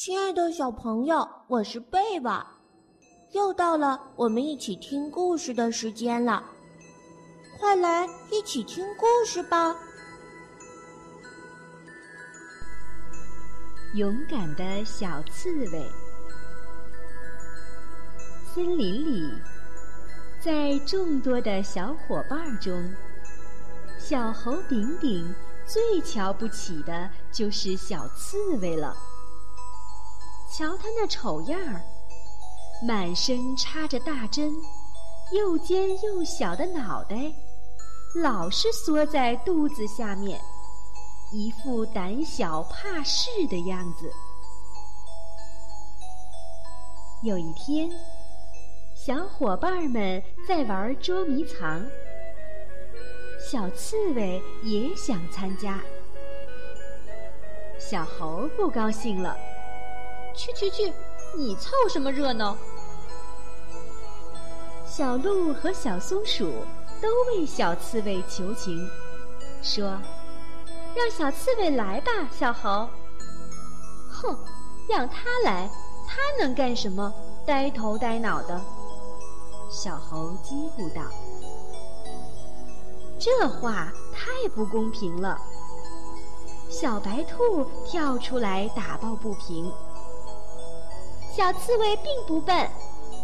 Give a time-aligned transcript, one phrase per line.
[0.00, 2.30] 亲爱的小朋友，我是贝贝，
[3.32, 6.40] 又到了我们一起听故事的时间了，
[7.58, 9.74] 快来一起听故事吧！
[13.94, 15.90] 勇敢的小刺猬。
[18.54, 19.28] 森林里，
[20.40, 22.88] 在众多的小伙伴中，
[23.98, 25.34] 小猴顶顶
[25.66, 28.96] 最瞧不起的就是小刺猬了。
[30.58, 31.80] 瞧他那丑样儿，
[32.84, 34.52] 满身插着大针，
[35.30, 37.14] 又尖又小的脑袋，
[38.24, 40.40] 老是缩在肚子下面，
[41.32, 44.10] 一副胆小怕事的样子。
[47.22, 47.88] 有一天，
[48.96, 51.80] 小伙伴们在玩捉迷藏，
[53.48, 55.78] 小刺猬也想参加，
[57.78, 59.36] 小猴不高兴了。
[60.38, 60.92] 去去去！
[61.36, 62.56] 你凑什么热闹？
[64.86, 66.64] 小鹿和小松鼠
[67.02, 68.88] 都为小刺猬求情，
[69.62, 70.00] 说
[70.94, 72.88] ：“让小刺猬来吧，小猴。”
[74.08, 74.38] 哼，
[74.88, 75.68] 让他来，
[76.06, 77.12] 他能干什么？
[77.44, 78.60] 呆头呆脑的。
[79.70, 81.02] 小猴叽咕道
[83.18, 85.36] ：“这话太不公平了。”
[86.70, 89.72] 小白兔跳出来打抱不平。
[91.38, 92.68] 小刺猬并不笨，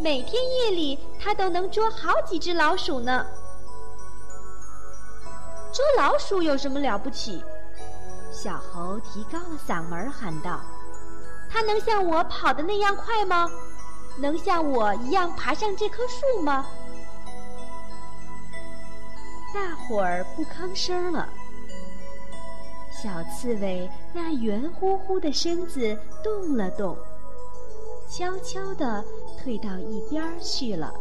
[0.00, 3.26] 每天夜里它都能捉好几只老鼠呢。
[5.72, 7.42] 捉老鼠有什么了不起？
[8.30, 10.60] 小猴提高了嗓门喊道
[11.50, 13.50] ：“它能像我跑的那样快吗？
[14.20, 16.64] 能像我一样爬上这棵树吗？”
[19.52, 21.28] 大伙儿不吭声了。
[22.92, 26.96] 小刺猬那圆乎乎的身子动了动。
[28.16, 29.04] 悄悄地
[29.36, 30.94] 退到一边去了。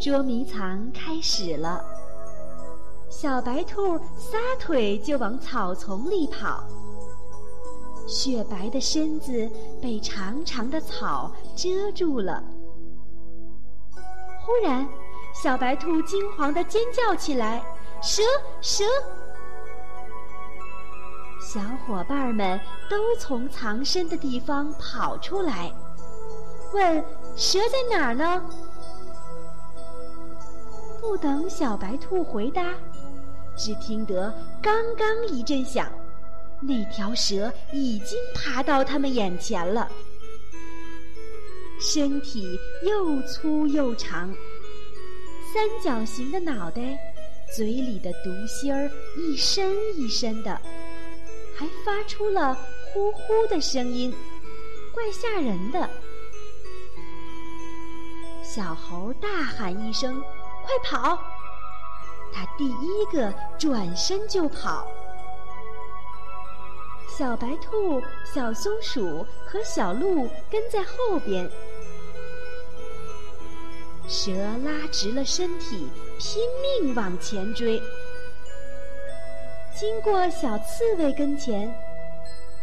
[0.00, 1.84] 捉迷藏开始了，
[3.08, 6.64] 小白兔撒腿就往草丛里跑，
[8.08, 9.48] 雪白的身子
[9.80, 12.42] 被长长的草遮住了。
[14.44, 14.84] 忽然，
[15.32, 17.64] 小白兔惊慌地尖叫起来
[18.02, 18.20] ：“蛇，
[18.60, 18.82] 蛇！”
[21.46, 25.72] 小伙伴们都从藏身的地方跑出来，
[26.74, 27.04] 问
[27.38, 28.42] ：“蛇在哪儿呢？”
[31.00, 32.74] 不等小白兔回答，
[33.56, 35.88] 只听得“刚刚”一阵响，
[36.60, 39.88] 那条蛇已经爬到他们眼前了，
[41.80, 44.34] 身体又粗又长，
[45.54, 46.98] 三角形的脑袋，
[47.56, 50.60] 嘴里的毒芯儿一伸一伸的。
[51.56, 52.54] 还发出了
[52.92, 54.14] 呼呼的声音，
[54.92, 55.88] 怪吓人的。
[58.42, 60.22] 小猴大喊一声
[60.64, 61.18] ：“快跑！”
[62.32, 64.86] 他第一个转身就跑。
[67.08, 71.50] 小白兔、小松鼠和小鹿跟在后边。
[74.06, 77.82] 蛇拉直了身体，拼命往前追。
[79.78, 81.70] 经过小刺猬跟前，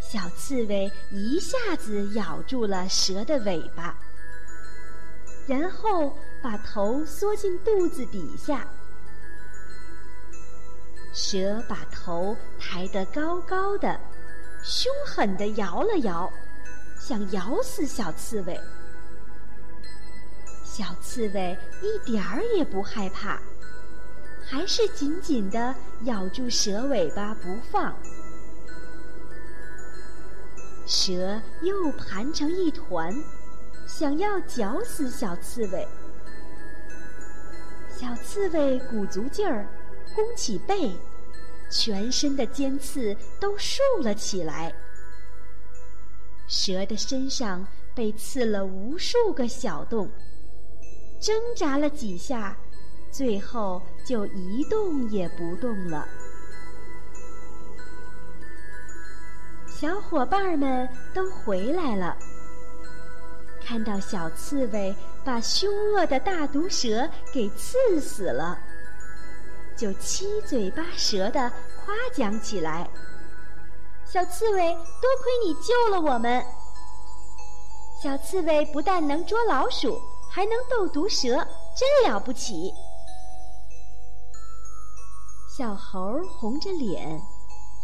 [0.00, 3.98] 小刺猬一下子咬住了蛇的尾巴，
[5.44, 8.64] 然后把头缩进肚子底下。
[11.12, 13.98] 蛇把头抬得高高的，
[14.62, 16.32] 凶狠地摇了摇，
[16.96, 18.56] 想咬死小刺猬。
[20.62, 23.42] 小刺猬一点儿也不害怕。
[24.50, 25.72] 还是紧紧地
[26.06, 27.96] 咬住蛇尾巴不放，
[30.84, 33.14] 蛇又盘成一团，
[33.86, 35.86] 想要绞死小刺猬。
[37.96, 39.68] 小刺猬鼓足劲儿，
[40.16, 40.90] 弓起背，
[41.70, 44.74] 全身的尖刺都竖了起来。
[46.48, 47.64] 蛇的身上
[47.94, 50.10] 被刺了无数个小洞，
[51.20, 52.58] 挣扎了几下。
[53.10, 56.06] 最后就一动也不动了。
[59.66, 62.16] 小伙伴们都回来了，
[63.64, 68.58] 看到小刺猬把凶恶的大毒蛇给刺死了，
[69.76, 71.50] 就七嘴八舌的
[71.82, 72.86] 夸奖起来
[74.04, 76.44] ：“小刺猬，多亏你救了我们！
[78.02, 79.98] 小刺猬不但能捉老鼠，
[80.30, 81.36] 还能斗毒蛇，
[81.74, 82.70] 真了不起！”
[85.60, 87.20] 小猴红着脸，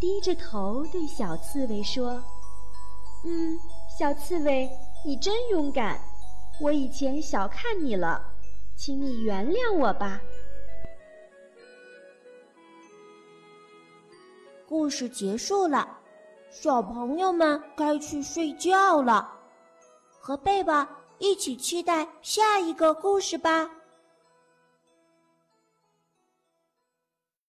[0.00, 2.12] 低着头对小刺猬说
[3.26, 4.66] ：“嗯，小刺猬，
[5.04, 6.00] 你真勇敢。
[6.62, 8.24] 我以前小看你了，
[8.74, 10.18] 请你原谅我吧。”
[14.66, 15.86] 故事结束了，
[16.50, 19.30] 小朋友们该去睡觉了。
[20.18, 20.72] 和贝贝
[21.18, 23.70] 一起期待下一个故事吧。